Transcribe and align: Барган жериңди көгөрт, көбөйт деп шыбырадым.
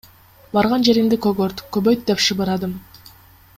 Барган 0.57 0.85
жериңди 0.87 1.19
көгөрт, 1.27 1.63
көбөйт 1.77 2.03
деп 2.11 2.25
шыбырадым. 2.29 2.77